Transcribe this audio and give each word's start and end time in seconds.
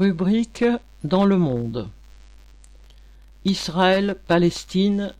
Rubrique 0.00 0.64
dans 1.04 1.26
le 1.26 1.36
monde 1.36 1.90
Israël, 3.44 4.16
Palestine, 4.28 5.12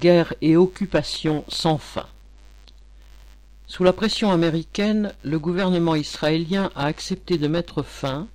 guerre 0.00 0.34
et 0.40 0.56
occupation 0.56 1.44
sans 1.46 1.78
fin. 1.78 2.08
Sous 3.68 3.84
la 3.84 3.92
pression 3.92 4.32
américaine, 4.32 5.12
le 5.22 5.38
gouvernement 5.38 5.94
israélien 5.94 6.72
a 6.74 6.86
accepté 6.86 7.38
de 7.38 7.46
mettre 7.46 7.84
fin, 7.84 8.26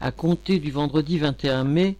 à 0.00 0.12
compter 0.12 0.60
du 0.60 0.70
vendredi 0.70 1.18
21 1.18 1.64
mai, 1.64 1.96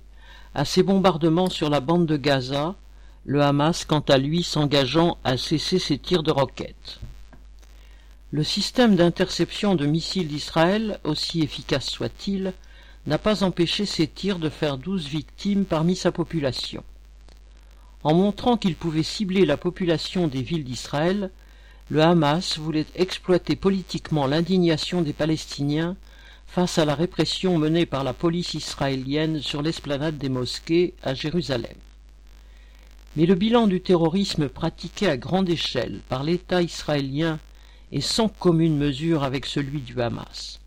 à 0.55 0.65
ses 0.65 0.85
bombardements 0.85 1.51
sur 1.51 1.71
la 1.71 1.81
bande 1.81 2.07
de 2.07 2.17
Gaza, 2.17 2.77
le 3.25 3.43
Hamas 3.43 3.85
quant 3.85 4.05
à 4.09 4.17
lui 4.17 4.45
s'engageant 4.45 5.19
à 5.25 5.37
cesser 5.37 5.81
ses 5.81 5.99
tirs 5.99 6.23
de 6.23 6.31
roquettes. 6.31 7.01
Le 8.31 8.45
système 8.45 8.95
d'interception 8.95 9.75
de 9.75 9.87
missiles 9.87 10.29
d'Israël, 10.29 11.01
aussi 11.03 11.43
efficace 11.43 11.87
soit-il, 11.87 12.55
n'a 13.07 13.19
pas 13.19 13.45
empêché 13.45 13.85
ces 13.87 14.07
tirs 14.07 14.39
de 14.39 14.49
faire 14.49 14.79
douze 14.79 15.07
victimes 15.09 15.65
parmi 15.65 15.95
sa 15.95 16.11
population. 16.11 16.83
En 18.03 18.15
montrant 18.15 18.57
qu'il 18.57 18.77
pouvait 18.77 19.03
cibler 19.03 19.45
la 19.45 19.57
population 19.57 20.27
des 20.27 20.43
villes 20.43 20.65
d'Israël, 20.65 21.31
le 21.91 22.03
Hamas 22.03 22.59
voulait 22.59 22.87
exploiter 22.95 23.57
politiquement 23.57 24.27
l'indignation 24.27 25.03
des 25.03 25.13
Palestiniens 25.13 25.97
face 26.47 26.79
à 26.79 26.85
la 26.85 26.95
répression 26.95 27.59
menée 27.59 27.85
par 27.87 28.05
la 28.05 28.15
police 28.15 28.55
israélienne 28.55 29.41
sur 29.41 29.61
l'esplanade 29.61 30.19
des 30.19 30.29
mosquées 30.29 30.95
à 31.03 31.13
Jérusalem. 31.15 31.77
Mais 33.17 33.27
le 33.27 33.35
bilan 33.35 33.67
du 33.67 33.81
terrorisme 33.81 34.49
pratiqué 34.49 35.09
à 35.09 35.17
grande 35.17 35.49
échelle 35.49 36.01
par 36.09 36.25
l'État 36.25 36.63
israélien 36.63 37.39
est 37.93 38.01
sans 38.01 38.29
commune 38.29 38.77
mesure 38.77 39.25
avec 39.25 39.47
celui 39.47 39.81
du 39.81 40.01
Hamas 40.01 40.61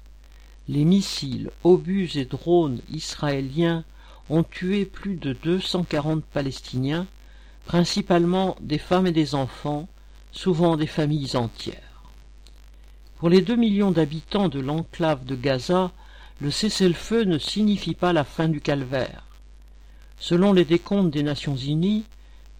les 0.70 0.84
missiles, 0.84 1.50
obus 1.64 2.18
et 2.18 2.26
drones 2.26 2.80
israéliens 2.92 3.84
ont 4.30 4.44
tué 4.44 4.86
plus 4.86 5.16
de 5.16 5.34
240 5.34 6.24
Palestiniens, 6.26 7.08
principalement 7.66 8.58
des 8.60 8.78
femmes 8.78 9.08
et 9.08 9.12
des 9.12 9.36
enfants, 9.36 9.88
souvent 10.32 10.76
des 10.76 10.88
familles 10.88 11.38
entières. 11.38 11.82
Pour 13.18 13.30
les 13.30 13.42
deux 13.42 13.56
millions 13.56 13.92
d'habitants 13.92 14.50
de 14.50 14.60
l'enclave 14.60 15.26
de 15.26 15.36
Gaza, 15.36 15.92
le 16.40 16.52
cessez-le-feu 16.52 17.24
ne 17.24 17.40
signifie 17.40 17.96
pas 17.96 18.14
la 18.14 18.24
fin 18.24 18.48
du 18.48 18.62
calvaire. 18.62 19.24
Selon 20.20 20.54
les 20.54 20.66
décomptes 20.66 21.12
des 21.12 21.24
Nations 21.24 21.56
Unies, 21.56 22.04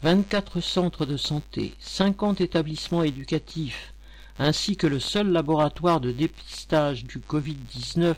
24 0.04 0.62
centres 0.62 1.06
de 1.06 1.18
santé, 1.18 1.74
50 1.80 2.42
établissements 2.42 3.04
éducatifs 3.04 3.94
ainsi 4.40 4.78
que 4.78 4.88
le 4.88 5.00
seul 5.00 5.32
laboratoire 5.32 6.00
de 6.00 6.12
dépistage 6.12 7.04
du 7.04 7.20
Covid-19 7.20 8.16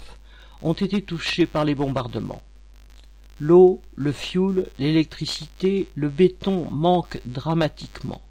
ont 0.61 0.73
été 0.73 1.01
touchés 1.01 1.45
par 1.45 1.65
les 1.65 1.75
bombardements. 1.75 2.41
L'eau, 3.39 3.81
le 3.95 4.11
fioul, 4.11 4.65
l'électricité, 4.79 5.87
le 5.95 6.09
béton 6.09 6.69
manquent 6.71 7.21
dramatiquement. 7.25 8.21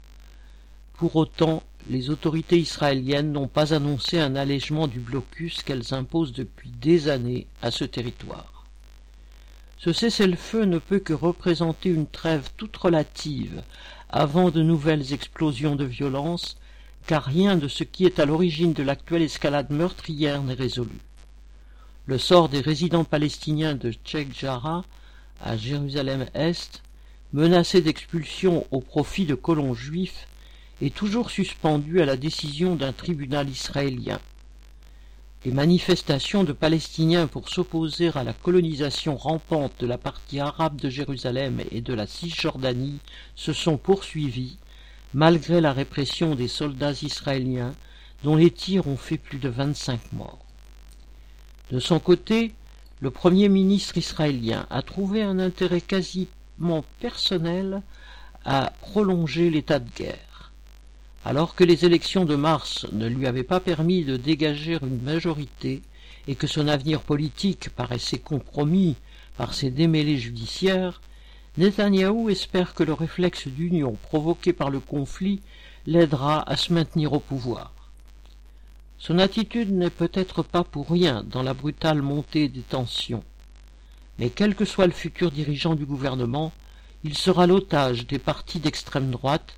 Pour 0.93 1.15
autant, 1.15 1.63
les 1.89 2.11
autorités 2.11 2.59
israéliennes 2.59 3.31
n'ont 3.31 3.47
pas 3.47 3.73
annoncé 3.73 4.19
un 4.19 4.35
allègement 4.35 4.87
du 4.87 4.99
blocus 4.99 5.63
qu'elles 5.63 5.93
imposent 5.95 6.33
depuis 6.33 6.69
des 6.69 7.07
années 7.07 7.47
à 7.63 7.71
ce 7.71 7.85
territoire. 7.85 8.65
Ce 9.79 9.93
cessez-le-feu 9.93 10.65
ne 10.65 10.77
peut 10.77 10.99
que 10.99 11.13
représenter 11.13 11.89
une 11.89 12.05
trêve 12.05 12.49
toute 12.57 12.75
relative 12.77 13.63
avant 14.09 14.51
de 14.51 14.61
nouvelles 14.61 15.13
explosions 15.13 15.75
de 15.75 15.85
violence 15.85 16.57
car 17.09 17.23
rien 17.23 17.55
de 17.55 17.67
ce 17.67 17.83
qui 17.83 18.05
est 18.05 18.19
à 18.19 18.25
l'origine 18.25 18.73
de 18.73 18.83
l'actuelle 18.83 19.23
escalade 19.23 19.71
meurtrière 19.71 20.43
n'est 20.43 20.53
résolu. 20.53 20.99
Le 22.05 22.19
sort 22.19 22.49
des 22.49 22.61
résidents 22.61 23.03
palestiniens 23.03 23.73
de 23.73 23.91
Sheikh 24.05 24.39
Jarrah, 24.39 24.85
à 25.41 25.57
Jérusalem-Est, 25.57 26.83
menacés 27.33 27.81
d'expulsion 27.81 28.67
au 28.69 28.79
profit 28.79 29.25
de 29.25 29.33
colons 29.33 29.73
juifs, 29.73 30.27
est 30.83 30.93
toujours 30.93 31.31
suspendu 31.31 31.99
à 31.99 32.05
la 32.05 32.15
décision 32.15 32.75
d'un 32.75 32.93
tribunal 32.93 33.49
israélien. 33.49 34.19
Les 35.45 35.51
manifestations 35.51 36.43
de 36.43 36.53
Palestiniens 36.53 37.25
pour 37.25 37.49
s'opposer 37.49 38.11
à 38.13 38.23
la 38.23 38.33
colonisation 38.33 39.17
rampante 39.17 39.73
de 39.79 39.87
la 39.87 39.97
partie 39.97 40.39
arabe 40.39 40.79
de 40.79 40.91
Jérusalem 40.91 41.63
et 41.71 41.81
de 41.81 41.95
la 41.95 42.05
Cisjordanie 42.05 42.99
se 43.35 43.51
sont 43.51 43.77
poursuivies, 43.77 44.59
malgré 45.13 45.61
la 45.61 45.73
répression 45.73 46.35
des 46.35 46.47
soldats 46.47 46.93
israéliens 47.01 47.73
dont 48.23 48.35
les 48.35 48.51
tirs 48.51 48.87
ont 48.87 48.97
fait 48.97 49.17
plus 49.17 49.39
de 49.39 49.49
vingt-cinq 49.49 49.99
morts. 50.13 50.45
De 51.71 51.79
son 51.79 51.99
côté, 51.99 52.53
le 52.99 53.11
Premier 53.11 53.47
ministre 53.47 53.97
israélien 53.97 54.67
a 54.69 54.81
trouvé 54.81 55.23
un 55.23 55.39
intérêt 55.39 55.81
quasiment 55.81 56.83
personnel 56.99 57.81
à 58.43 58.73
prolonger 58.81 59.49
l'état 59.49 59.79
de 59.79 59.89
guerre. 59.95 60.51
Alors 61.25 61.55
que 61.55 61.63
les 61.63 61.85
élections 61.85 62.25
de 62.25 62.35
mars 62.35 62.85
ne 62.91 63.07
lui 63.07 63.27
avaient 63.27 63.43
pas 63.43 63.59
permis 63.59 64.03
de 64.03 64.17
dégager 64.17 64.77
une 64.81 65.01
majorité 65.01 65.81
et 66.27 66.35
que 66.35 66.47
son 66.47 66.67
avenir 66.67 67.01
politique 67.01 67.69
paraissait 67.69 68.19
compromis 68.19 68.95
par 69.37 69.53
ses 69.53 69.69
démêlés 69.69 70.17
judiciaires, 70.17 71.01
Netanyahou 71.59 72.29
espère 72.29 72.73
que 72.73 72.83
le 72.83 72.93
réflexe 72.93 73.49
d'union 73.49 73.97
provoqué 74.03 74.53
par 74.53 74.69
le 74.69 74.79
conflit 74.79 75.41
l'aidera 75.87 76.49
à 76.49 76.55
se 76.55 76.71
maintenir 76.71 77.11
au 77.11 77.19
pouvoir. 77.19 77.73
Son 78.97 79.19
attitude 79.19 79.69
n'est 79.69 79.89
peut-être 79.89 80.41
pas 80.41 80.63
pour 80.63 80.89
rien 80.89 81.21
dans 81.29 81.43
la 81.43 81.53
brutale 81.53 82.01
montée 82.01 82.47
des 82.47 82.61
tensions. 82.61 83.25
Mais 84.19 84.29
quel 84.29 84.55
que 84.55 84.63
soit 84.63 84.87
le 84.87 84.93
futur 84.93 85.31
dirigeant 85.31 85.75
du 85.75 85.85
gouvernement, 85.85 86.53
il 87.03 87.17
sera 87.17 87.45
l'otage 87.45 88.07
des 88.07 88.19
partis 88.19 88.59
d'extrême 88.59 89.11
droite 89.11 89.53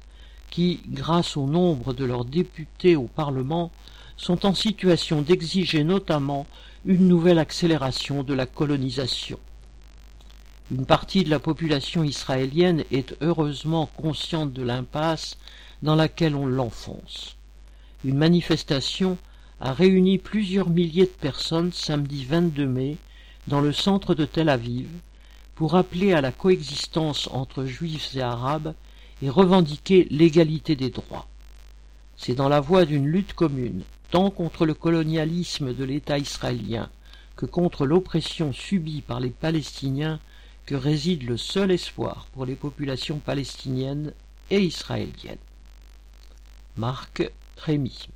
qui, 0.50 0.79
grâce 0.88 1.38
au 1.38 1.45
nombre 1.45 1.94
de 1.94 2.06
leurs 2.06 2.25
députés 2.25 2.95
au 2.95 3.06
Parlement, 3.06 3.72
sont 4.17 4.47
en 4.47 4.56
situation 4.56 5.22
d'exiger 5.22 5.84
notamment 5.84 6.47
une 6.84 7.07
nouvelle 7.07 7.38
accélération 7.38 8.23
de 8.23 8.34
la 8.34 8.47
colonisation. 8.47 9.38
Une 10.71 10.85
partie 10.85 11.25
de 11.25 11.29
la 11.29 11.39
population 11.39 12.01
israélienne 12.01 12.85
est 12.91 13.17
heureusement 13.19 13.89
consciente 13.97 14.53
de 14.53 14.63
l'impasse 14.63 15.37
dans 15.83 15.95
laquelle 15.95 16.33
on 16.33 16.45
l'enfonce. 16.45 17.35
Une 18.05 18.17
manifestation 18.17 19.17
a 19.59 19.73
réuni 19.73 20.17
plusieurs 20.17 20.69
milliers 20.69 21.07
de 21.07 21.09
personnes 21.09 21.73
samedi 21.73 22.23
22 22.23 22.65
mai 22.65 22.95
dans 23.47 23.59
le 23.59 23.73
centre 23.73 24.15
de 24.15 24.23
Tel 24.23 24.47
Aviv 24.47 24.87
pour 25.55 25.75
appeler 25.75 26.13
à 26.13 26.21
la 26.21 26.31
coexistence 26.31 27.27
entre 27.33 27.65
juifs 27.65 28.15
et 28.15 28.21
arabes 28.21 28.73
et 29.21 29.29
revendiquer 29.29 30.07
l'égalité 30.09 30.77
des 30.77 30.89
droits. 30.89 31.27
C'est 32.15 32.35
dans 32.35 32.47
la 32.47 32.61
voie 32.61 32.85
d'une 32.85 33.07
lutte 33.07 33.33
commune, 33.33 33.83
tant 34.09 34.29
contre 34.29 34.65
le 34.65 34.73
colonialisme 34.73 35.73
de 35.73 35.83
l'État 35.83 36.17
israélien 36.17 36.89
que 37.35 37.45
contre 37.45 37.85
l'oppression 37.85 38.53
subie 38.53 39.01
par 39.01 39.19
les 39.19 39.31
Palestiniens 39.31 40.21
que 40.66 40.75
réside 40.75 41.23
le 41.23 41.38
seul 41.38 41.72
espoir 41.72 42.27
pour 42.33 42.45
les 42.45 42.55
populations 42.55 43.19
palestiniennes 43.19 44.13
et 44.49 44.61
israéliennes. 44.61 45.38
Marc 46.77 47.29
Rémy 47.57 48.07